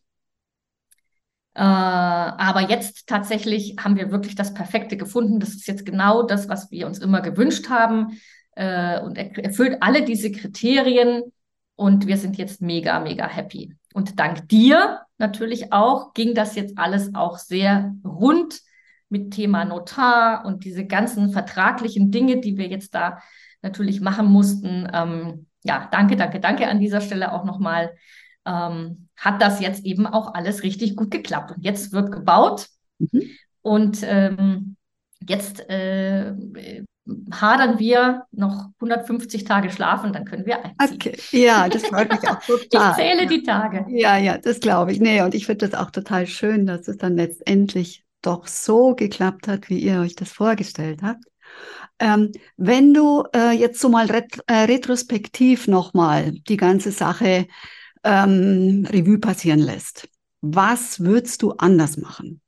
Äh, 1.55 1.61
aber 1.61 2.69
jetzt 2.69 3.05
tatsächlich 3.07 3.75
haben 3.79 3.97
wir 3.97 4.11
wirklich 4.11 4.35
das 4.35 4.53
Perfekte 4.53 4.95
gefunden. 4.95 5.41
Das 5.41 5.49
ist 5.49 5.67
jetzt 5.67 5.85
genau 5.85 6.23
das, 6.23 6.47
was 6.47 6.71
wir 6.71 6.87
uns 6.87 6.99
immer 6.99 7.19
gewünscht 7.19 7.67
haben 7.67 8.17
äh, 8.55 9.01
und 9.01 9.17
erfüllt 9.17 9.79
alle 9.81 10.05
diese 10.05 10.31
Kriterien. 10.31 11.21
Und 11.75 12.07
wir 12.07 12.15
sind 12.15 12.37
jetzt 12.37 12.61
mega, 12.61 13.01
mega 13.01 13.27
happy. 13.27 13.75
Und 13.93 14.21
dank 14.21 14.47
dir 14.47 15.01
natürlich 15.17 15.73
auch 15.73 16.13
ging 16.13 16.33
das 16.33 16.55
jetzt 16.55 16.77
alles 16.77 17.13
auch 17.13 17.39
sehr 17.39 17.93
rund 18.05 18.61
mit 19.09 19.31
Thema 19.31 19.65
Notar 19.65 20.45
und 20.45 20.63
diese 20.63 20.85
ganzen 20.85 21.31
vertraglichen 21.31 22.11
Dinge, 22.11 22.39
die 22.39 22.57
wir 22.57 22.67
jetzt 22.67 22.95
da 22.95 23.19
natürlich 23.61 24.01
machen 24.01 24.27
mussten. 24.27 24.87
Ähm, 24.93 25.47
ja, 25.63 25.87
danke, 25.91 26.15
danke, 26.15 26.39
danke 26.39 26.67
an 26.67 26.79
dieser 26.79 27.01
Stelle 27.01 27.31
auch 27.31 27.45
nochmal. 27.45 27.93
Ähm, 28.45 29.07
hat 29.15 29.41
das 29.41 29.61
jetzt 29.61 29.85
eben 29.85 30.05
auch 30.05 30.33
alles 30.33 30.63
richtig 30.63 30.95
gut 30.95 31.11
geklappt. 31.11 31.51
Und 31.55 31.63
jetzt 31.63 31.93
wird 31.93 32.11
gebaut 32.11 32.67
mhm. 32.99 33.21
und 33.61 33.99
ähm, 34.03 34.75
jetzt 35.21 35.67
äh, 35.69 36.33
hadern 37.31 37.79
wir 37.79 38.23
noch 38.31 38.69
150 38.79 39.43
Tage 39.43 39.69
schlafen, 39.69 40.13
dann 40.13 40.25
können 40.25 40.45
wir 40.45 40.59
einziehen. 40.77 40.95
Okay, 40.95 41.17
ja, 41.31 41.67
das 41.67 41.85
freut 41.85 42.09
mich 42.09 42.29
auch 42.29 42.39
total. 42.45 42.91
ich 42.91 42.95
zähle 42.95 43.27
die 43.27 43.43
Tage. 43.43 43.85
Ja, 43.89 44.17
ja, 44.17 44.37
das 44.37 44.59
glaube 44.59 44.91
ich. 44.91 44.99
Nee, 44.99 45.21
und 45.21 45.35
ich 45.35 45.45
finde 45.45 45.67
das 45.67 45.79
auch 45.79 45.91
total 45.91 46.27
schön, 46.27 46.65
dass 46.65 46.87
es 46.87 46.97
dann 46.97 47.15
letztendlich 47.15 48.02
doch 48.25 48.47
so 48.47 48.95
geklappt 48.95 49.47
hat, 49.47 49.69
wie 49.69 49.79
ihr 49.79 49.99
euch 49.99 50.15
das 50.15 50.31
vorgestellt 50.31 51.01
habt. 51.03 51.23
Ähm, 51.99 52.31
wenn 52.57 52.93
du 52.93 53.23
äh, 53.35 53.51
jetzt 53.51 53.79
so 53.79 53.89
mal 53.89 54.07
ret 54.07 54.39
äh, 54.47 54.63
retrospektiv 54.63 55.67
nochmal 55.67 56.31
die 56.31 56.57
ganze 56.57 56.91
Sache 56.91 57.47
ähm, 58.03 58.87
Revue 58.89 59.19
passieren 59.19 59.59
lässt, 59.59 60.09
was 60.41 60.99
würdest 60.99 61.41
du 61.41 61.51
anders 61.51 61.97
machen? 61.97 62.41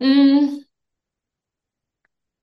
Mm. 0.00 0.64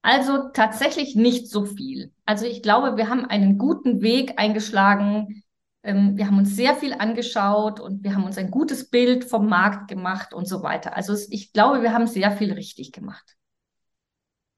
Also 0.04 0.50
tatsächlich 0.54 1.16
nicht 1.16 1.50
so 1.50 1.66
viel. 1.66 2.14
Also 2.26 2.46
ich 2.46 2.62
glaube, 2.62 2.96
wir 2.96 3.10
haben 3.10 3.26
einen 3.26 3.58
guten 3.58 4.02
Weg 4.02 4.34
eingeschlagen, 4.38 5.44
wir 5.88 6.28
haben 6.28 6.38
uns 6.38 6.56
sehr 6.56 6.76
viel 6.76 6.94
angeschaut 6.94 7.80
und 7.80 8.04
wir 8.04 8.14
haben 8.14 8.26
uns 8.26 8.38
ein 8.38 8.52
gutes 8.52 8.90
Bild 8.90 9.24
vom 9.24 9.48
Markt 9.48 9.88
gemacht 9.88 10.34
und 10.34 10.48
so 10.48 10.62
weiter. 10.62 10.96
Also 10.96 11.16
ich 11.30 11.54
glaube, 11.54 11.82
wir 11.82 11.94
haben 11.94 12.08
sehr 12.08 12.32
viel 12.32 12.54
richtig 12.54 12.92
gemacht. 12.92 13.36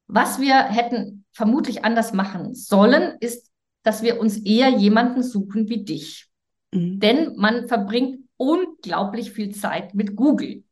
Was 0.07 0.39
wir 0.39 0.55
hätten 0.55 1.25
vermutlich 1.31 1.85
anders 1.85 2.13
machen 2.13 2.55
sollen, 2.55 3.15
ist, 3.19 3.51
dass 3.83 4.01
wir 4.01 4.19
uns 4.19 4.37
eher 4.37 4.69
jemanden 4.69 5.21
suchen 5.21 5.69
wie 5.69 5.83
dich. 5.83 6.27
Mhm. 6.71 6.99
Denn 6.99 7.35
man 7.35 7.67
verbringt 7.67 8.25
unglaublich 8.37 9.31
viel 9.31 9.53
Zeit 9.53 9.93
mit 9.93 10.15
Google. 10.15 10.63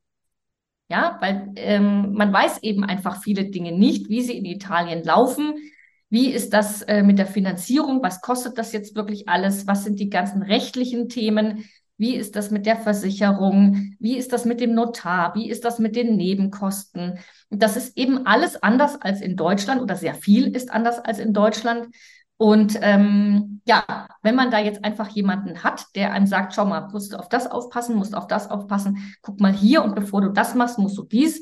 Ja, 0.90 1.18
weil 1.22 1.52
ähm, 1.58 2.14
man 2.14 2.32
weiß 2.34 2.64
eben 2.64 2.84
einfach 2.84 3.22
viele 3.22 3.50
Dinge 3.50 3.74
nicht, 3.74 4.10
wie 4.10 4.22
sie 4.22 4.38
in 4.38 4.46
Italien 4.46 5.04
laufen. 5.04 5.56
Wie 6.10 6.32
ist 6.32 6.54
das 6.54 6.82
äh, 6.84 7.04
mit 7.04 7.20
der 7.20 7.28
Finanzierung? 7.28 8.02
Was 8.02 8.22
kostet 8.22 8.58
das 8.58 8.72
jetzt 8.72 8.96
wirklich 8.96 9.28
alles? 9.28 9.68
Was 9.68 9.84
sind 9.84 10.00
die 10.00 10.10
ganzen 10.10 10.42
rechtlichen 10.42 11.10
Themen? 11.10 11.66
Wie 11.98 12.16
ist 12.16 12.36
das 12.36 12.52
mit 12.52 12.66
der 12.66 12.78
Versicherung? 12.78 13.96
Wie 14.00 14.18
ist 14.18 14.32
das 14.32 14.46
mit 14.46 14.62
dem 14.62 14.74
Notar? 14.74 15.34
Wie 15.36 15.50
ist 15.50 15.66
das 15.66 15.80
mit 15.80 15.96
den 15.96 16.16
Nebenkosten? 16.16 17.20
Das 17.50 17.76
ist 17.76 17.98
eben 17.98 18.26
alles 18.26 18.62
anders 18.62 19.02
als 19.02 19.22
in 19.22 19.36
Deutschland 19.36 19.82
oder 19.82 19.96
sehr 19.96 20.14
viel 20.14 20.56
ist 20.56 20.72
anders 20.72 21.00
als 21.00 21.20
in 21.20 21.34
Deutschland. 21.34 21.88
Und 22.38 22.78
ähm, 22.82 23.62
ja, 23.66 23.84
wenn 24.22 24.36
man 24.36 24.52
da 24.52 24.60
jetzt 24.60 24.86
einfach 24.86 25.10
jemanden 25.10 25.64
hat, 25.64 25.86
der 25.96 26.14
einem 26.14 26.28
sagt, 26.28 26.54
schau 26.54 26.66
mal, 26.66 26.88
musst 26.92 27.14
du 27.14 27.18
auf 27.18 27.30
das 27.30 27.48
aufpassen, 27.48 27.96
musst 27.96 28.16
auf 28.16 28.28
das 28.28 28.50
aufpassen, 28.50 29.16
guck 29.24 29.40
mal 29.40 29.52
hier 29.52 29.84
und 29.84 29.96
bevor 29.96 30.22
du 30.22 30.30
das 30.30 30.54
machst, 30.54 30.78
musst 30.78 30.98
du 31.00 31.04
dies. 31.04 31.42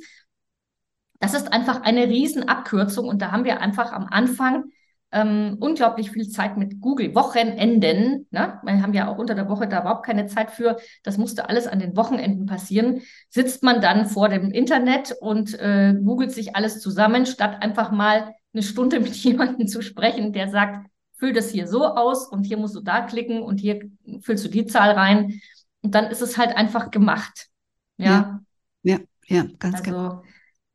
Das 1.19 1.33
ist 1.33 1.51
einfach 1.51 1.81
eine 1.81 2.07
Riesenabkürzung 2.07 3.07
und 3.07 3.21
da 3.21 3.31
haben 3.31 3.45
wir 3.45 3.61
einfach 3.61 3.91
am 3.91 4.07
Anfang 4.09 4.65
ähm, 5.11 5.57
unglaublich 5.61 6.11
viel 6.11 6.27
Zeit 6.27 6.57
mit 6.57 6.81
Google. 6.81 7.15
Wochenenden, 7.15 8.27
ne? 8.31 8.59
wir 8.63 8.81
haben 8.81 8.93
ja 8.93 9.07
auch 9.07 9.17
unter 9.17 9.33
der 9.33 9.47
Woche 9.47 9.67
da 9.67 9.81
überhaupt 9.81 10.05
keine 10.05 10.25
Zeit 10.25 10.51
für. 10.51 10.77
Das 11.03 11.17
musste 11.17 11.47
alles 11.47 11.67
an 11.67 11.79
den 11.79 11.95
Wochenenden 11.95 12.45
passieren. 12.45 13.01
Sitzt 13.29 13.63
man 13.63 13.79
dann 13.79 14.07
vor 14.07 14.27
dem 14.27 14.51
Internet 14.51 15.15
und 15.21 15.57
äh, 15.59 15.95
googelt 16.03 16.31
sich 16.31 16.55
alles 16.55 16.81
zusammen, 16.81 17.25
statt 17.25 17.61
einfach 17.61 17.91
mal 17.91 18.33
eine 18.53 18.63
Stunde 18.63 18.99
mit 19.01 19.15
jemandem 19.15 19.67
zu 19.67 19.81
sprechen, 19.81 20.33
der 20.33 20.49
sagt, 20.49 20.87
füll 21.17 21.31
das 21.31 21.49
hier 21.49 21.67
so 21.67 21.85
aus 21.85 22.27
und 22.27 22.43
hier 22.43 22.57
musst 22.57 22.75
du 22.75 22.81
da 22.81 23.01
klicken 23.01 23.41
und 23.41 23.59
hier 23.59 23.89
füllst 24.19 24.43
du 24.43 24.49
die 24.49 24.65
Zahl 24.65 24.91
rein. 24.91 25.39
Und 25.81 25.95
dann 25.95 26.07
ist 26.07 26.21
es 26.21 26.37
halt 26.37 26.57
einfach 26.57 26.91
gemacht. 26.91 27.47
Ja, 27.97 28.41
ja, 28.83 28.97
ja, 28.97 28.99
ja 29.43 29.47
ganz 29.59 29.75
also, 29.75 29.83
genau. 29.83 30.23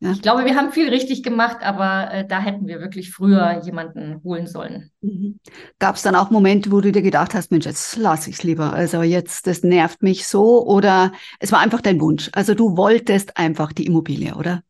Ja. 0.03 0.13
Ich 0.13 0.23
glaube, 0.23 0.47
wir 0.47 0.57
haben 0.57 0.73
viel 0.73 0.89
richtig 0.89 1.23
gemacht, 1.23 1.59
aber 1.61 2.11
äh, 2.11 2.27
da 2.27 2.41
hätten 2.41 2.67
wir 2.67 2.81
wirklich 2.81 3.13
früher 3.13 3.61
jemanden 3.63 4.23
holen 4.25 4.47
sollen. 4.47 4.91
Mhm. 5.03 5.39
Gab 5.79 5.97
es 5.97 6.03
dann 6.03 6.15
auch 6.17 6.31
Momente, 6.31 6.73
wo 6.73 6.81
du 6.81 6.91
dir 6.91 7.03
gedacht 7.03 7.35
hast, 7.35 7.51
Mensch, 7.51 7.67
jetzt 7.67 7.97
lasse 7.97 8.31
ich 8.31 8.37
es 8.37 8.43
lieber. 8.43 8.73
Also 8.73 9.03
jetzt, 9.03 9.47
das 9.47 9.63
nervt 9.63 10.03
mich 10.03 10.27
so. 10.27 10.67
Oder 10.67 11.13
es 11.39 11.53
war 11.53 11.61
einfach 11.61 11.83
dein 11.83 12.01
Wunsch. 12.01 12.31
Also 12.33 12.55
du 12.55 12.79
wolltest 12.79 13.37
einfach 13.37 13.75
die 13.75 13.85
Immobilie, 13.85 14.35
oder? 14.35 14.63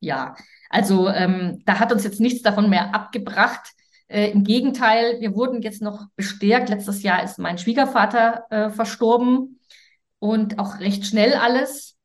Ja, 0.00 0.36
also 0.68 1.08
ähm, 1.08 1.62
da 1.64 1.78
hat 1.78 1.90
uns 1.90 2.04
jetzt 2.04 2.20
nichts 2.20 2.42
davon 2.42 2.68
mehr 2.68 2.94
abgebracht. 2.94 3.72
Äh, 4.08 4.32
Im 4.32 4.44
Gegenteil, 4.44 5.18
wir 5.20 5.34
wurden 5.34 5.62
jetzt 5.62 5.80
noch 5.80 6.08
bestärkt. 6.14 6.68
Letztes 6.68 7.02
Jahr 7.02 7.22
ist 7.22 7.38
mein 7.38 7.56
Schwiegervater 7.56 8.44
äh, 8.50 8.68
verstorben 8.68 9.60
und 10.18 10.58
auch 10.58 10.78
recht 10.78 11.06
schnell 11.06 11.32
alles 11.32 11.96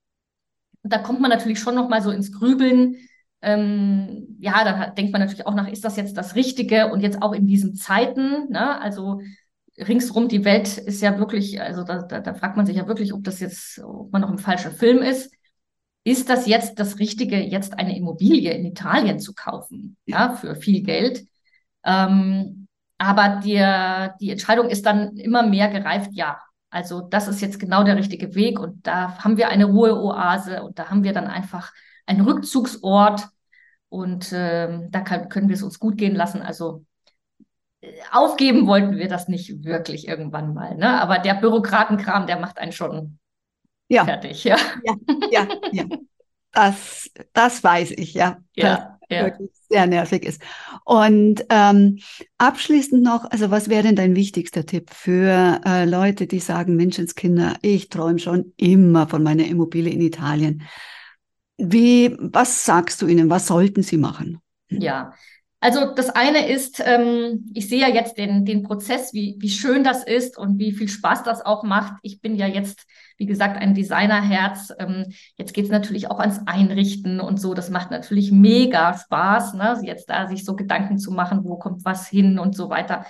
da 0.92 0.98
kommt 1.00 1.22
man 1.22 1.30
natürlich 1.30 1.60
schon 1.60 1.76
noch 1.76 1.90
mal 1.90 2.02
so 2.02 2.12
ins 2.12 2.32
Grübeln. 2.32 2.96
Ähm, 3.42 4.38
ja, 4.40 4.64
da 4.64 4.90
denkt 4.90 5.12
man 5.12 5.22
natürlich 5.22 5.46
auch 5.46 5.54
nach, 5.54 5.68
ist 5.68 5.86
das 5.86 5.96
jetzt 5.98 6.18
das 6.18 6.36
Richtige? 6.36 6.88
Und 6.88 7.02
jetzt 7.02 7.22
auch 7.22 7.34
in 7.34 7.48
diesen 7.48 7.76
Zeiten, 7.76 8.50
ne? 8.50 8.80
also 8.82 9.22
ringsrum 9.78 10.28
die 10.28 10.44
Welt 10.44 10.78
ist 10.78 11.02
ja 11.02 11.20
wirklich, 11.20 11.62
also 11.62 11.84
da, 11.84 12.02
da, 12.02 12.20
da 12.20 12.34
fragt 12.34 12.58
man 12.58 12.66
sich 12.66 12.76
ja 12.76 12.88
wirklich, 12.88 13.14
ob 13.14 13.24
das 13.24 13.40
jetzt, 13.40 13.80
ob 13.84 14.12
man 14.12 14.22
noch 14.22 14.32
im 14.32 14.40
falschen 14.40 14.72
Film 14.72 15.00
ist. 15.00 15.32
Ist 16.04 16.30
das 16.30 16.48
jetzt 16.48 16.80
das 16.80 17.00
Richtige, 17.00 17.38
jetzt 17.38 17.78
eine 17.78 17.98
Immobilie 17.98 18.52
in 18.54 18.66
Italien 18.66 19.20
zu 19.20 19.34
kaufen, 19.34 19.98
ja, 20.06 20.34
für 20.34 20.56
viel 20.56 20.82
Geld? 20.82 21.28
Ähm, 21.84 22.68
aber 22.98 23.42
die, 23.44 23.64
die 24.22 24.32
Entscheidung 24.32 24.70
ist 24.70 24.86
dann 24.86 25.18
immer 25.18 25.46
mehr 25.46 25.68
gereift, 25.68 26.12
ja, 26.14 26.40
also 26.70 27.02
das 27.02 27.28
ist 27.28 27.42
jetzt 27.42 27.60
genau 27.60 27.84
der 27.84 27.96
richtige 27.96 28.36
Weg 28.36 28.60
und 28.60 28.86
da 28.86 29.18
haben 29.20 29.38
wir 29.38 29.50
eine 29.50 29.66
Ruheoase 29.66 30.64
und 30.64 30.80
da 30.80 30.90
haben 30.90 31.04
wir 31.04 31.14
dann 31.14 31.28
einfach 31.28 31.72
einen 32.06 32.22
Rückzugsort 32.22 33.28
und 33.90 34.32
äh, 34.34 34.88
da 34.90 35.02
kann, 35.02 35.30
können 35.30 35.48
wir 35.50 35.56
es 35.56 35.64
uns 35.64 35.80
gut 35.80 35.98
gehen 35.98 36.16
lassen. 36.16 36.42
Also 36.42 36.86
äh, 37.82 37.94
aufgeben 38.12 38.68
wollten 38.68 38.98
wir 38.98 39.08
das 39.08 39.28
nicht 39.28 39.64
wirklich 39.64 40.08
irgendwann 40.08 40.54
mal, 40.54 40.76
ne? 40.76 41.02
Aber 41.02 41.20
der 41.20 41.36
Bürokratenkram, 41.36 42.28
der 42.28 42.40
macht 42.40 42.58
einen 42.58 42.74
schon 42.74 43.20
ja. 43.88 44.04
fertig, 44.04 44.44
ja. 44.44 44.58
Ja, 44.84 44.96
ja, 45.32 45.48
ja. 45.72 45.86
Das, 46.54 47.12
das 47.34 47.64
weiß 47.64 47.92
ich, 47.92 48.16
ja. 48.16 48.38
Ja 48.56 48.97
ja. 49.10 49.26
wirklich 49.26 49.50
sehr 49.70 49.88
nervig 49.88 50.24
ist. 50.24 50.42
Und 50.84 51.46
ähm, 51.50 52.00
abschließend 52.38 53.04
noch, 53.04 53.30
also 53.30 53.52
was 53.52 53.70
wäre 53.70 53.84
denn 53.84 53.96
dein 53.96 54.16
wichtigster 54.16 54.66
Tipp 54.66 54.90
für 54.92 55.62
äh, 55.66 55.86
Leute, 55.86 56.28
die 56.28 56.40
sagen, 56.40 56.76
Menschenskinder, 56.76 57.56
ich 57.62 57.90
träume 57.90 58.20
schon 58.20 58.54
immer 58.58 59.08
von 59.08 59.24
meiner 59.24 59.46
Immobilie 59.48 59.94
in 59.94 60.02
Italien. 60.02 60.64
Wie, 61.58 62.16
was 62.20 62.66
sagst 62.66 63.02
du 63.02 63.08
ihnen? 63.08 63.30
Was 63.30 63.48
sollten 63.48 63.82
sie 63.82 63.98
machen? 63.98 64.40
Ja, 64.70 65.14
also 65.60 65.92
das 65.96 66.12
eine 66.12 66.48
ist, 66.48 66.82
ähm, 66.86 67.50
ich 67.56 67.68
sehe 67.68 67.82
ja 67.82 67.88
jetzt 67.88 68.18
den, 68.18 68.46
den 68.46 68.62
Prozess, 68.62 69.12
wie, 69.14 69.38
wie 69.40 69.50
schön 69.50 69.84
das 69.84 70.04
ist 70.04 70.38
und 70.38 70.60
wie 70.60 70.72
viel 70.72 70.88
Spaß 70.88 71.24
das 71.24 71.44
auch 71.44 71.64
macht. 71.64 71.94
Ich 72.04 72.22
bin 72.22 72.36
ja 72.36 72.46
jetzt, 72.46 72.86
wie 73.18 73.26
gesagt, 73.26 73.58
ein 73.60 73.74
Designerherz. 73.74 74.72
Ähm, 74.78 75.06
jetzt 75.36 75.56
geht 75.56 75.66
es 75.66 75.72
natürlich 75.72 76.12
auch 76.12 76.20
ans 76.20 76.42
Einrichten 76.46 77.20
und 77.20 77.42
so. 77.42 77.56
Das 77.56 77.72
macht 77.72 77.90
natürlich 77.90 78.32
mega 78.32 78.96
Spaß, 79.00 79.56
ne? 79.56 79.80
jetzt 79.82 80.12
da 80.12 80.28
sich 80.28 80.46
so 80.46 80.56
Gedanken 80.56 81.00
zu 81.00 81.12
machen, 81.12 81.44
wo 81.44 81.58
kommt 81.58 81.84
was 81.86 82.08
hin 82.08 82.38
und 82.38 82.56
so 82.56 82.70
weiter. 82.70 83.08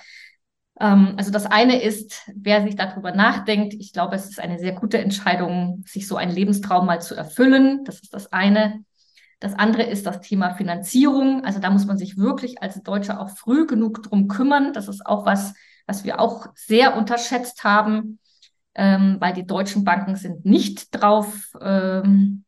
Ähm, 0.80 1.14
also 1.18 1.30
das 1.30 1.44
eine 1.44 1.82
ist, 1.82 2.30
wer 2.34 2.62
sich 2.62 2.76
darüber 2.76 3.12
nachdenkt, 3.12 3.74
ich 3.74 3.92
glaube, 3.92 4.16
es 4.16 4.26
ist 4.26 4.40
eine 4.40 4.58
sehr 4.58 4.72
gute 4.72 4.96
Entscheidung, 4.96 5.84
sich 5.86 6.08
so 6.08 6.16
einen 6.16 6.32
Lebenstraum 6.32 6.86
mal 6.86 7.02
zu 7.02 7.14
erfüllen. 7.14 7.84
Das 7.84 8.00
ist 8.00 8.14
das 8.14 8.32
eine. 8.32 8.84
Das 9.40 9.54
andere 9.54 9.84
ist 9.84 10.06
das 10.06 10.20
Thema 10.20 10.54
Finanzierung. 10.54 11.44
Also 11.44 11.60
da 11.60 11.70
muss 11.70 11.86
man 11.86 11.98
sich 11.98 12.16
wirklich 12.16 12.60
als 12.62 12.82
Deutscher 12.82 13.20
auch 13.20 13.30
früh 13.30 13.66
genug 13.66 14.02
drum 14.02 14.28
kümmern. 14.28 14.72
Das 14.72 14.88
ist 14.88 15.06
auch 15.06 15.26
was, 15.26 15.54
was 15.86 16.04
wir 16.04 16.20
auch 16.20 16.48
sehr 16.54 16.96
unterschätzt 16.96 17.62
haben, 17.64 18.18
ähm, 18.74 19.16
weil 19.20 19.32
die 19.32 19.46
deutschen 19.46 19.84
Banken 19.84 20.16
sind 20.16 20.44
nicht 20.44 20.88
drauf, 20.90 21.52
ähm, 21.60 22.44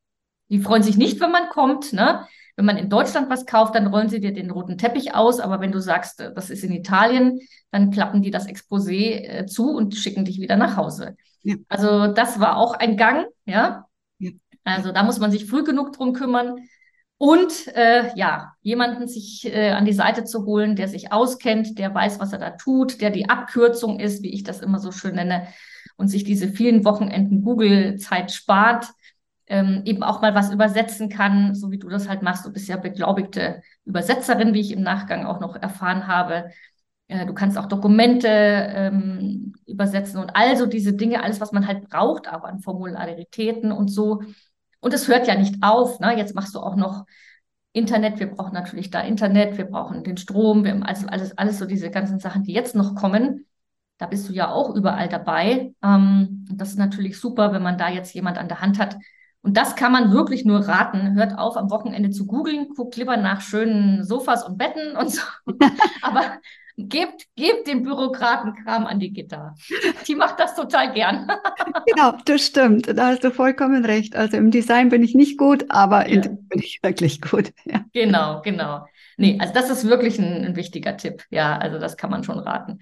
die 0.48 0.60
freuen 0.60 0.82
sich 0.82 0.96
nicht, 0.96 1.20
wenn 1.20 1.30
man 1.30 1.48
kommt. 1.48 1.92
Ne? 1.92 2.26
Wenn 2.56 2.64
man 2.64 2.76
in 2.76 2.90
Deutschland 2.90 3.30
was 3.30 3.46
kauft, 3.46 3.76
dann 3.76 3.86
rollen 3.86 4.08
sie 4.08 4.20
dir 4.20 4.32
den 4.32 4.50
roten 4.50 4.76
Teppich 4.76 5.14
aus. 5.14 5.38
Aber 5.38 5.60
wenn 5.60 5.72
du 5.72 5.80
sagst, 5.80 6.20
das 6.20 6.50
ist 6.50 6.64
in 6.64 6.72
Italien, 6.72 7.38
dann 7.70 7.90
klappen 7.90 8.20
die 8.20 8.32
das 8.32 8.48
Exposé 8.48 9.22
äh, 9.22 9.46
zu 9.46 9.70
und 9.70 9.94
schicken 9.94 10.24
dich 10.24 10.40
wieder 10.40 10.56
nach 10.56 10.76
Hause. 10.76 11.16
Ja. 11.42 11.54
Also 11.68 12.08
das 12.08 12.40
war 12.40 12.56
auch 12.56 12.74
ein 12.74 12.96
Gang, 12.96 13.26
ja. 13.44 13.86
ja. 14.18 14.30
Also 14.64 14.92
da 14.92 15.04
muss 15.04 15.20
man 15.20 15.30
sich 15.30 15.46
früh 15.46 15.62
genug 15.62 15.92
drum 15.92 16.12
kümmern. 16.12 16.56
Und 17.22 17.66
äh, 17.76 18.16
ja, 18.16 18.54
jemanden 18.62 19.06
sich 19.06 19.44
äh, 19.44 19.72
an 19.72 19.84
die 19.84 19.92
Seite 19.92 20.24
zu 20.24 20.46
holen, 20.46 20.74
der 20.74 20.88
sich 20.88 21.12
auskennt, 21.12 21.78
der 21.78 21.94
weiß, 21.94 22.18
was 22.18 22.32
er 22.32 22.38
da 22.38 22.52
tut, 22.52 23.02
der 23.02 23.10
die 23.10 23.28
Abkürzung 23.28 24.00
ist, 24.00 24.22
wie 24.22 24.32
ich 24.32 24.42
das 24.42 24.60
immer 24.60 24.78
so 24.78 24.90
schön 24.90 25.16
nenne, 25.16 25.46
und 25.98 26.08
sich 26.08 26.24
diese 26.24 26.48
vielen 26.48 26.82
Wochenenden 26.86 27.42
Google-Zeit 27.42 28.32
spart, 28.32 28.86
ähm, 29.48 29.82
eben 29.84 30.02
auch 30.02 30.22
mal 30.22 30.34
was 30.34 30.50
übersetzen 30.50 31.10
kann, 31.10 31.54
so 31.54 31.70
wie 31.70 31.78
du 31.78 31.90
das 31.90 32.08
halt 32.08 32.22
machst. 32.22 32.46
Du 32.46 32.52
bist 32.54 32.68
ja 32.68 32.78
beglaubigte 32.78 33.60
Übersetzerin, 33.84 34.54
wie 34.54 34.60
ich 34.60 34.72
im 34.72 34.80
Nachgang 34.80 35.26
auch 35.26 35.40
noch 35.40 35.56
erfahren 35.56 36.06
habe. 36.06 36.52
Äh, 37.08 37.26
du 37.26 37.34
kannst 37.34 37.58
auch 37.58 37.66
Dokumente 37.66 38.28
ähm, 38.28 39.52
übersetzen 39.66 40.20
und 40.20 40.34
also 40.34 40.64
diese 40.64 40.94
Dinge, 40.94 41.22
alles, 41.22 41.38
was 41.38 41.52
man 41.52 41.66
halt 41.66 41.86
braucht, 41.90 42.32
auch 42.32 42.44
an 42.44 42.60
Formularitäten 42.60 43.72
und 43.72 43.88
so 43.88 44.22
und 44.80 44.94
es 44.94 45.08
hört 45.08 45.26
ja 45.26 45.34
nicht 45.34 45.56
auf. 45.62 46.00
Ne? 46.00 46.16
Jetzt 46.16 46.34
machst 46.34 46.54
du 46.54 46.60
auch 46.60 46.76
noch 46.76 47.04
Internet. 47.72 48.18
Wir 48.18 48.30
brauchen 48.30 48.54
natürlich 48.54 48.90
da 48.90 49.00
Internet. 49.00 49.56
Wir 49.58 49.66
brauchen 49.66 50.02
den 50.02 50.16
Strom. 50.16 50.64
Wir 50.64 50.72
haben 50.72 50.82
also 50.82 51.06
alles, 51.06 51.36
alles 51.38 51.58
so 51.58 51.66
diese 51.66 51.90
ganzen 51.90 52.18
Sachen, 52.18 52.42
die 52.42 52.52
jetzt 52.52 52.74
noch 52.74 52.94
kommen. 52.94 53.46
Da 53.98 54.06
bist 54.06 54.28
du 54.28 54.32
ja 54.32 54.50
auch 54.50 54.74
überall 54.74 55.08
dabei. 55.08 55.74
Ähm, 55.82 56.46
das 56.50 56.70
ist 56.70 56.78
natürlich 56.78 57.20
super, 57.20 57.52
wenn 57.52 57.62
man 57.62 57.78
da 57.78 57.90
jetzt 57.90 58.14
jemand 58.14 58.38
an 58.38 58.48
der 58.48 58.60
Hand 58.60 58.78
hat. 58.78 58.96
Und 59.42 59.56
das 59.56 59.76
kann 59.76 59.92
man 59.92 60.12
wirklich 60.12 60.44
nur 60.44 60.60
raten. 60.60 61.14
Hört 61.14 61.38
auf, 61.38 61.56
am 61.56 61.70
Wochenende 61.70 62.10
zu 62.10 62.26
googeln, 62.26 62.68
guckt 62.74 62.96
lieber 62.96 63.16
nach 63.16 63.40
schönen 63.40 64.04
Sofas 64.04 64.46
und 64.46 64.58
Betten 64.58 64.96
und 64.96 65.10
so. 65.10 65.22
Aber 66.02 66.38
Gebt, 66.88 67.26
gebt 67.36 67.66
den 67.66 67.82
Bürokratenkram 67.82 68.86
an 68.86 69.00
die 69.00 69.12
Gitter. 69.12 69.54
Die 70.06 70.14
macht 70.14 70.38
das 70.38 70.54
total 70.54 70.92
gern. 70.92 71.30
genau, 71.86 72.12
das 72.24 72.46
stimmt. 72.46 72.86
Da 72.86 73.08
hast 73.08 73.24
du 73.24 73.30
vollkommen 73.30 73.84
recht. 73.84 74.16
Also 74.16 74.36
im 74.36 74.50
Design 74.50 74.88
bin 74.88 75.02
ich 75.02 75.14
nicht 75.14 75.36
gut, 75.36 75.66
aber 75.68 76.08
ja. 76.08 76.14
in 76.14 76.22
dem 76.22 76.48
bin 76.48 76.60
ich 76.60 76.80
wirklich 76.82 77.20
gut. 77.20 77.52
Ja. 77.64 77.84
Genau, 77.92 78.40
genau. 78.42 78.86
Nee, 79.16 79.36
also 79.38 79.52
das 79.52 79.70
ist 79.70 79.86
wirklich 79.86 80.18
ein, 80.18 80.44
ein, 80.44 80.56
wichtiger 80.56 80.96
Tipp. 80.96 81.24
Ja, 81.30 81.56
also 81.58 81.78
das 81.78 81.96
kann 81.96 82.10
man 82.10 82.24
schon 82.24 82.38
raten. 82.38 82.80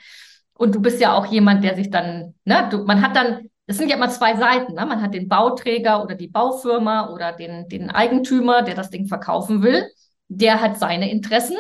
Und 0.55 0.75
du 0.75 0.81
bist 0.81 1.01
ja 1.01 1.15
auch 1.15 1.27
jemand, 1.27 1.65
der 1.65 1.75
sich 1.75 1.91
dann, 1.91 2.35
ne, 2.45 2.69
du, 2.71 2.85
man 2.85 3.03
hat 3.03 3.17
dann, 3.17 3.51
das 3.67 3.77
sind 3.77 3.91
ja 3.91 3.97
immer 3.97 4.09
zwei 4.09 4.37
Seiten, 4.37 4.75
ne? 4.75 4.87
Man 4.87 5.03
hat 5.03 5.15
den 5.15 5.29
Bauträger 5.29 6.03
oder 6.03 6.15
die 6.15 6.29
Baufirma 6.29 7.11
oder 7.11 7.33
den, 7.33 7.69
den 7.69 7.91
Eigentümer, 7.91 8.63
der 8.63 8.75
das 8.75 8.91
Ding 8.91 9.09
verkaufen 9.09 9.63
will. 9.63 9.85
Der 10.29 10.61
hat 10.61 10.79
seine 10.79 11.11
Interessen 11.11 11.57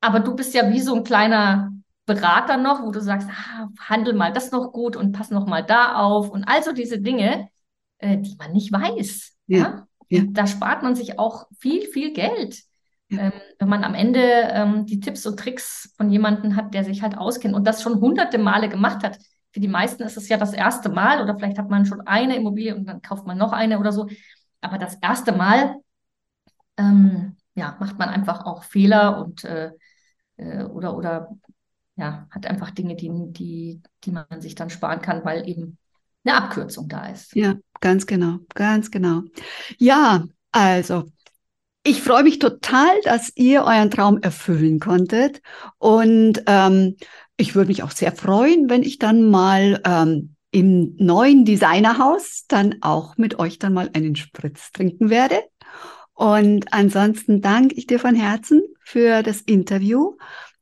aber 0.00 0.20
du 0.20 0.34
bist 0.34 0.54
ja 0.54 0.70
wie 0.70 0.80
so 0.80 0.94
ein 0.94 1.04
kleiner 1.04 1.72
Berater 2.06 2.56
noch, 2.56 2.82
wo 2.82 2.90
du 2.90 3.00
sagst, 3.00 3.28
ah, 3.30 3.68
handel 3.78 4.14
mal 4.14 4.32
das 4.32 4.50
noch 4.50 4.72
gut 4.72 4.96
und 4.96 5.12
pass 5.12 5.30
noch 5.30 5.46
mal 5.46 5.62
da 5.62 5.96
auf 5.96 6.30
und 6.30 6.44
also 6.44 6.72
diese 6.72 7.00
Dinge, 7.00 7.48
äh, 7.98 8.16
die 8.18 8.36
man 8.38 8.52
nicht 8.52 8.72
weiß. 8.72 9.36
Ja. 9.46 9.58
ja? 9.58 9.86
ja. 10.08 10.22
Da 10.28 10.46
spart 10.46 10.82
man 10.82 10.94
sich 10.94 11.18
auch 11.18 11.46
viel, 11.58 11.82
viel 11.82 12.12
Geld. 12.12 12.62
Ja. 13.10 13.24
Ähm, 13.24 13.32
wenn 13.58 13.68
man 13.68 13.84
am 13.84 13.94
Ende 13.94 14.20
ähm, 14.20 14.86
die 14.86 15.00
Tipps 15.00 15.26
und 15.26 15.38
Tricks 15.38 15.94
von 15.96 16.10
jemandem 16.10 16.56
hat, 16.56 16.74
der 16.74 16.84
sich 16.84 17.02
halt 17.02 17.16
auskennt 17.16 17.54
und 17.54 17.66
das 17.66 17.82
schon 17.82 18.00
hunderte 18.00 18.38
Male 18.38 18.68
gemacht 18.68 19.02
hat. 19.02 19.18
für 19.50 19.60
die 19.60 19.68
meisten 19.68 20.02
ist 20.02 20.16
es 20.16 20.28
ja 20.28 20.36
das 20.36 20.52
erste 20.52 20.90
Mal 20.90 21.22
oder 21.22 21.36
vielleicht 21.36 21.58
hat 21.58 21.70
man 21.70 21.86
schon 21.86 22.02
eine 22.02 22.36
Immobilie 22.36 22.74
und 22.76 22.86
dann 22.86 23.02
kauft 23.02 23.26
man 23.26 23.38
noch 23.38 23.52
eine 23.52 23.78
oder 23.78 23.92
so. 23.92 24.08
Aber 24.60 24.78
das 24.78 24.96
erste 24.96 25.32
Mal 25.32 25.76
ähm, 26.76 27.36
ja, 27.54 27.76
macht 27.80 27.98
man 27.98 28.08
einfach 28.08 28.46
auch 28.46 28.62
Fehler 28.62 29.18
und 29.18 29.44
äh, 29.44 29.72
äh, 30.38 30.64
oder, 30.64 30.96
oder 30.96 31.36
ja, 31.96 32.26
hat 32.30 32.46
einfach 32.46 32.70
Dinge, 32.70 32.96
die, 32.96 33.10
die, 33.32 33.82
die 34.04 34.12
man 34.12 34.26
sich 34.40 34.54
dann 34.54 34.70
sparen 34.70 35.02
kann, 35.02 35.24
weil 35.24 35.48
eben 35.48 35.78
eine 36.24 36.36
Abkürzung 36.36 36.88
da 36.88 37.06
ist. 37.06 37.34
Ja, 37.34 37.56
ganz 37.80 38.06
genau, 38.06 38.38
ganz 38.54 38.90
genau. 38.90 39.22
Ja, 39.78 40.24
also 40.52 41.04
ich 41.82 42.02
freue 42.02 42.22
mich 42.22 42.38
total, 42.38 43.00
dass 43.04 43.32
ihr 43.34 43.64
euren 43.64 43.90
Traum 43.90 44.18
erfüllen 44.18 44.78
konntet. 44.78 45.40
Und 45.78 46.42
ähm, 46.46 46.96
ich 47.36 47.54
würde 47.54 47.68
mich 47.68 47.82
auch 47.82 47.92
sehr 47.92 48.12
freuen, 48.12 48.68
wenn 48.68 48.82
ich 48.82 48.98
dann 48.98 49.28
mal 49.28 49.80
ähm, 49.84 50.34
im 50.50 50.96
neuen 50.96 51.44
Designerhaus 51.44 52.44
dann 52.48 52.76
auch 52.80 53.16
mit 53.16 53.38
euch 53.38 53.58
dann 53.58 53.74
mal 53.74 53.90
einen 53.92 54.16
Spritz 54.16 54.72
trinken 54.72 55.10
werde. 55.10 55.40
Und 56.14 56.72
ansonsten 56.72 57.40
danke 57.40 57.74
ich 57.76 57.86
dir 57.86 57.98
von 58.00 58.14
Herzen 58.14 58.62
für 58.88 59.22
das 59.22 59.42
Interview. 59.42 60.16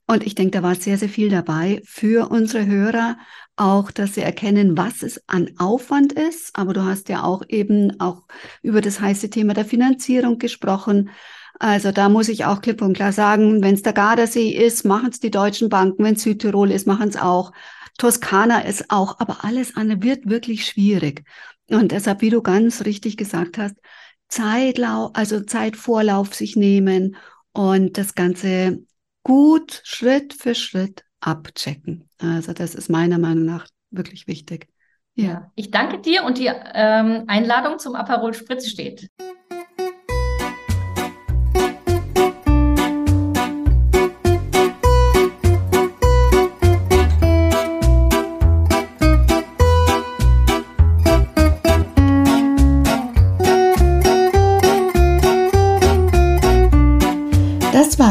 Und 0.09 0.27
ich 0.27 0.35
denke, 0.35 0.59
da 0.59 0.63
war 0.65 0.75
sehr, 0.75 0.99
sehr 0.99 1.09
viel 1.09 1.31
dabei 1.31 1.81
für 1.85 2.29
unsere 2.29 2.67
Hörer, 2.67 3.19
auch, 3.55 3.93
dass 3.93 4.15
sie 4.15 4.21
erkennen, 4.21 4.77
was 4.77 5.05
es 5.05 5.23
an 5.29 5.51
Aufwand 5.59 6.13
ist. 6.13 6.51
Aber 6.59 6.73
du 6.73 6.85
hast 6.85 7.09
ja 7.09 7.23
auch 7.23 7.43
eben 7.49 8.01
auch 8.01 8.23
über 8.63 8.81
das 8.81 9.01
heiße 9.01 9.31
Thema 9.31 9.55
der 9.55 9.65
Finanzierung 9.65 10.39
gesprochen. 10.39 11.11
Also 11.61 11.93
da 11.93 12.09
muss 12.09 12.29
ich 12.29 12.45
auch 12.45 12.61
klipp 12.61 12.83
und 12.83 12.95
klar 12.95 13.13
sagen, 13.13 13.63
wenn 13.63 13.75
es 13.75 13.83
der 13.83 13.93
Gardasee 13.93 14.51
ist, 14.51 14.85
machen 14.85 15.11
es 15.11 15.21
die 15.21 15.31
deutschen 15.31 15.69
Banken. 15.69 16.03
Wenn 16.03 16.17
es 16.17 16.23
Südtirol 16.23 16.73
ist, 16.73 16.87
machen 16.89 17.09
es 17.09 17.17
auch. 17.17 17.53
Toskana 17.97 18.61
ist 18.63 18.91
auch. 18.91 19.21
Aber 19.21 19.45
alles 19.45 19.77
andere 19.77 20.03
wird 20.03 20.29
wirklich 20.29 20.67
schwierig. 20.67 21.23
Und 21.71 21.93
deshalb, 21.93 22.23
wie 22.23 22.31
du 22.31 22.43
ganz 22.43 22.85
richtig 22.85 23.17
gesagt 23.17 23.57
hast, 23.57 23.77
Zeitlau, 24.29 25.11
also 25.15 25.41
Zeitvorlauf 25.41 26.35
sich 26.35 26.57
nehmen 26.57 27.17
und 27.57 27.97
das 27.97 28.15
Ganze 28.15 28.85
gut 29.23 29.81
Schritt 29.85 30.35
für 30.35 30.55
Schritt 30.55 31.05
abchecken. 31.21 32.09
Also 32.19 32.53
das 32.53 32.75
ist 32.75 32.91
meiner 32.91 33.19
Meinung 33.19 33.47
nach 33.47 33.67
wirklich 33.91 34.27
wichtig. 34.27 34.69
Ja, 35.15 35.51
ich 35.55 35.71
danke 35.71 35.99
dir 35.99 36.25
und 36.25 36.37
die 36.37 36.51
ähm, 36.75 37.25
Einladung 37.27 37.79
zum 37.79 37.95
Aperol 37.95 38.35
Spritz 38.35 38.69
steht. 38.69 39.09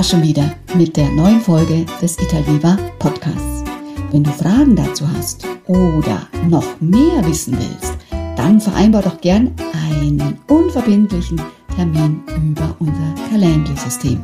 Schon 0.10 0.22
wieder 0.22 0.54
mit 0.76 0.98
der 0.98 1.10
neuen 1.10 1.40
Folge 1.42 1.86
des 2.02 2.20
Italviva 2.20 2.78
Podcasts. 3.00 3.64
Wenn 4.12 4.24
du 4.24 4.30
Fragen 4.32 4.76
dazu 4.76 5.06
hast 5.18 5.48
oder 5.68 6.28
noch 6.48 6.66
mehr 6.80 7.26
wissen 7.26 7.58
willst, 7.58 7.96
dann 8.36 8.62
vereinbar 8.62 9.02
doch 9.02 9.20
gern 9.22 9.56
einen 9.90 10.38
unverbindlichen 10.48 11.42
Termin 11.76 12.22
über 12.36 12.76
unser 12.80 13.16
Calendly-System. 13.30 14.22